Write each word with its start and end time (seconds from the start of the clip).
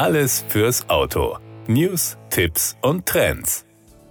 Alles 0.00 0.46
fürs 0.48 0.88
Auto. 0.88 1.36
News, 1.66 2.16
Tipps 2.30 2.74
und 2.80 3.04
Trends. 3.04 3.66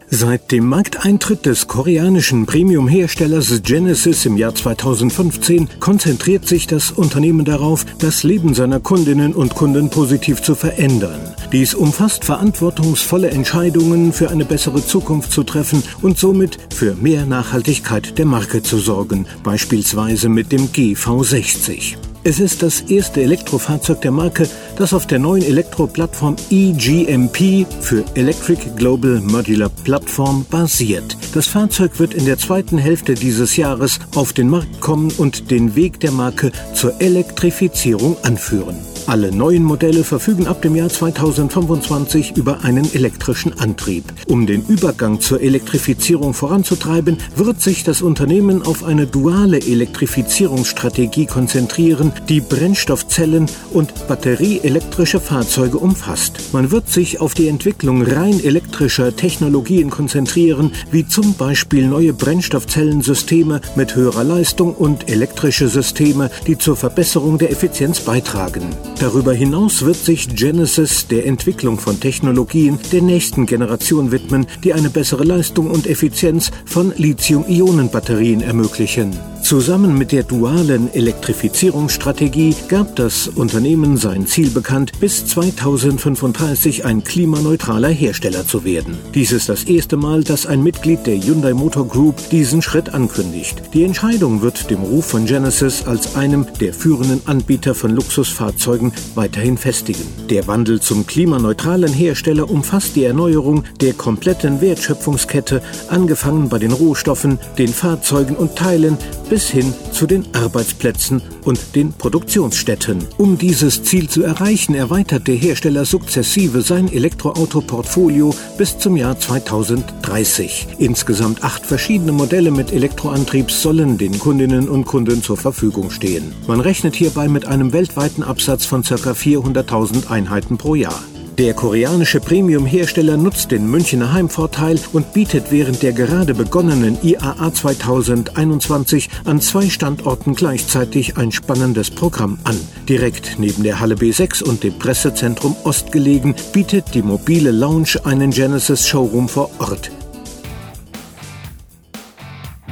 Seit 0.07 0.51
dem 0.51 0.67
Markteintritt 0.67 1.47
des 1.47 1.67
koreanischen 1.67 2.46
Premium-Herstellers 2.46 3.63
Genesis 3.63 4.23
im 4.28 4.38
Jahr 4.38 4.54
2015 4.54 5.67
konzentriert 5.79 6.47
sich 6.47 6.67
das 6.67 6.91
Unternehmen 6.91 7.44
darauf, 7.44 7.88
das 7.97 8.21
Leben 8.21 8.54
seiner 8.54 8.79
Kundinnen 8.79 9.33
und 9.33 9.55
Kunden 9.55 9.89
positiv 9.89 10.43
zu 10.43 10.54
verändern. 10.54 11.33
Dies 11.52 11.73
umfasst 11.73 12.23
verantwortungsvolle 12.23 13.31
Entscheidungen 13.31 14.13
für 14.13 14.29
eine 14.29 14.45
bessere 14.45 14.85
Zukunft 14.85 15.31
zu 15.31 15.41
treffen 15.41 15.81
und 16.03 16.19
somit 16.19 16.59
für 16.71 16.93
mehr 16.93 17.25
Nachhaltigkeit 17.25 18.19
der 18.19 18.27
Marke 18.27 18.61
zu 18.61 18.77
sorgen, 18.77 19.25
beispielsweise 19.43 20.29
mit 20.29 20.51
dem 20.51 20.67
GV60. 20.67 22.09
Es 22.23 22.39
ist 22.39 22.63
das 22.63 22.81
erste 22.81 23.21
Elektrofahrzeug 23.21 24.02
der 24.02 24.12
Marke, 24.12 24.49
das 24.77 24.94
auf 24.94 25.07
der 25.07 25.20
neuen 25.20 25.41
Elektroplattform 25.41 26.35
eGMP 26.49 27.66
für 27.80 28.03
Electric 28.16 28.61
Global 28.75 29.21
Modular 29.21 29.70
Platform 29.85 30.45
basiert. 30.49 31.16
Das 31.34 31.47
Fahrzeug 31.47 31.97
wird 31.97 32.13
in 32.13 32.25
der 32.25 32.38
zweiten 32.38 32.77
Hälfte 32.77 33.13
dieses 33.13 33.55
Jahres 33.55 33.99
auf 34.16 34.34
den 34.34 34.49
Markt 34.49 34.81
kommen 34.81 35.11
und 35.17 35.49
den 35.49 35.75
Weg 35.75 36.02
der 36.02 36.11
Marke 36.11 36.52
zur 36.73 36.99
Elektrifizierung 36.99 38.17
anführen. 38.23 38.88
Alle 39.09 39.36
neuen 39.36 39.63
Modelle 39.63 40.04
verfügen 40.04 40.45
ab 40.45 40.62
dem 40.62 40.76
Jahr 40.76 40.90
2025 40.90 42.38
über 42.38 42.63
einen 42.63 42.94
elektrischen 42.94 43.58
Antrieb. 43.58 44.04
Um 44.27 44.45
den 44.45 44.63
Übergang 44.67 45.20
zur 45.20 45.41
Elektrifizierung 45.41 46.36
voranzutreiben, 46.36 47.17
wird 47.36 47.59
sich 47.59 47.84
das 47.84 48.03
Unternehmen 48.03 48.62
auf 48.62 48.84
eine 48.84 49.08
duale 49.08 49.62
Elektrifizierungsstrategie 49.62 51.26
konzentrieren, 51.26 52.12
die 52.30 52.40
Brennstoffzellen 52.40 53.48
und 53.72 54.08
batterieelektrische 54.08 55.20
Fahrzeuge 55.20 55.80
umfasst. 55.80 56.53
Man 56.53 56.70
wird 56.70 56.89
sich 56.89 57.20
auf 57.20 57.33
die 57.33 57.48
Entwicklung 57.48 58.03
rein 58.03 58.39
elektrischer 58.39 59.16
Technologien 59.16 59.89
konzentrieren, 59.89 60.72
wie 60.92 61.08
zum 61.08 61.33
Beispiel 61.33 61.88
neue 61.88 62.14
Brennstoffzellensysteme 62.14 63.61
mit 63.76 63.95
höherer 63.95 64.23
Leistung 64.23 64.76
und 64.76 65.09
elektrische 65.09 65.67
Systeme, 65.67 66.30
die 66.45 66.59
zur 66.59 66.76
Verbesserung 66.76 67.39
der 67.39 67.50
Effizienz 67.50 68.02
beitragen. 68.02 68.70
Darüber 69.00 69.33
hinaus 69.33 69.86
wird 69.86 69.95
sich 69.95 70.36
Genesis 70.36 71.08
der 71.08 71.25
Entwicklung 71.25 71.80
von 71.80 72.02
Technologien 72.02 72.78
der 72.92 73.02
nächsten 73.02 73.45
Generation 73.45 74.11
widmen, 74.11 74.45
die 74.61 74.73
eine 74.73 74.89
bessere 74.89 75.23
Leistung 75.23 75.72
und 75.72 75.88
Effizienz 75.88 76.52
von 76.66 76.94
Lithium-Ionen-Batterien 76.97 78.42
ermöglichen. 78.42 79.17
Zusammen 79.50 79.97
mit 79.97 80.11
der 80.11 80.22
dualen 80.22 80.94
Elektrifizierungsstrategie 80.94 82.55
gab 82.67 82.95
das 82.95 83.28
Unternehmen 83.28 83.97
sein 83.97 84.28
Ziel 84.28 84.52
bekannt, 84.52 85.00
bis 85.00 85.25
2035 85.25 86.86
ein 86.86 87.03
klimaneutraler 87.03 87.89
Hersteller 87.89 88.45
zu 88.45 88.64
werden. 88.64 89.00
Dies 89.16 89.31
ist 89.31 89.50
das 89.50 89.64
erste 89.64 89.97
Mal, 89.97 90.23
dass 90.23 90.45
ein 90.45 90.61
Mitglied 90.61 91.08
der 91.08 91.20
Hyundai 91.20 91.55
Motor 91.55 91.88
Group 91.88 92.30
diesen 92.30 92.61
Schritt 92.61 92.94
ankündigt. 92.94 93.73
Die 93.73 93.83
Entscheidung 93.86 94.44
wird 94.44 94.70
dem 94.70 94.83
Ruf 94.83 95.08
von 95.08 95.25
Genesis 95.25 95.88
als 95.88 96.16
einem 96.16 96.45
der 96.61 96.75
führenden 96.75 97.22
Anbieter 97.25 97.73
von 97.73 97.89
Luxusfahrzeugen 97.95 98.94
weiterhin 99.16 99.58
festigen. 99.58 100.03
Der 100.30 100.45
Wandel 100.45 100.80
zum 100.80 101.08
klimaneutralen 101.08 101.92
Hersteller 101.92 102.52
umfasst 102.52 102.95
die 102.95 103.05
Erneuerung 103.05 103.64
der 103.81 103.94
kompletten 103.94 104.61
Wertschöpfungskette, 104.61 105.64
angefangen 105.88 106.50
bei 106.50 106.59
den 106.59 106.72
Rohstoffen, 106.72 107.39
den 107.58 107.70
Fahrzeugen 107.70 108.36
und 108.36 108.55
Teilen 108.55 108.95
bis 109.27 109.39
hin 109.48 109.73
zu 109.92 110.08
den 110.08 110.26
Arbeitsplätzen 110.34 111.22
und 111.45 111.76
den 111.76 111.94
Produktionsstätten. 111.94 113.08
Um 113.18 113.38
dieses 113.38 113.84
Ziel 113.84 114.09
zu 114.09 114.23
erreichen, 114.23 114.76
erweitert 114.76 115.28
der 115.28 115.36
Hersteller 115.36 115.86
sukzessive 115.86 116.62
sein 116.62 116.92
Elektroauto-Portfolio 116.92 118.36
bis 118.58 118.78
zum 118.78 118.98
Jahr 118.98 119.17
2030. 119.17 120.67
Insgesamt 120.80 121.44
acht 121.44 121.66
verschiedene 121.66 122.11
Modelle 122.11 122.52
mit 122.52 122.73
Elektroantrieb 122.73 123.52
sollen 123.52 123.98
den 123.98 124.20
Kundinnen 124.20 124.67
und 124.67 124.86
Kunden 124.86 125.23
zur 125.23 125.38
Verfügung 125.38 125.92
stehen. 125.92 126.33
Man 126.48 126.60
rechnet 126.60 126.95
hierbei 126.95 127.28
mit 127.28 127.45
einem 127.45 127.72
weltweiten 127.72 128.24
Absatz 128.24 128.66
von 128.66 128.83
ca. 128.83 128.95
400.000 128.95 130.10
Einheiten 130.10 130.57
pro 130.57 130.75
Jahr. 130.75 131.01
Der 131.39 131.54
koreanische 131.54 132.19
Premium-Hersteller 132.19 133.16
nutzt 133.16 133.51
den 133.51 133.66
Münchner 133.72 134.12
Heimvorteil 134.12 134.77
und 134.92 135.13
bietet 135.13 135.54
während 135.54 135.81
der 135.81 135.94
gerade 135.94 136.33
begonnenen 136.33 136.98
IAA 137.01 137.54
2021 137.54 139.10
an 139.24 139.39
zwei 139.39 139.69
Standorten 139.69 140.36
gleichzeitig 140.36 141.16
ein 141.16 141.31
spannendes 141.31 141.92
Programm 141.92 142.39
an. 142.44 142.60
Direkt 142.89 143.39
neben 143.39 143.63
der 143.63 143.80
Halle 143.80 143.95
B6 143.95 144.44
und 144.44 144.66
dem 144.66 144.78
Pressezentrum 144.78 145.56
Ost 145.63 145.94
gelegen, 145.94 146.36
bietet 146.51 146.94
die 146.94 147.04
mobile 147.04 147.51
Lounge 147.51 147.95
einen 148.04 148.31
Genesis 148.31 148.86
Showroom 148.86 149.30
vor 149.30 149.50
Ort. 149.60 149.92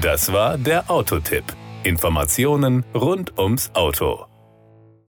Das 0.01 0.33
war 0.33 0.57
der 0.57 0.91
Autotipp. 0.91 1.45
Informationen 1.83 2.83
rund 2.94 3.39
ums 3.39 3.72
Auto. 3.73 4.25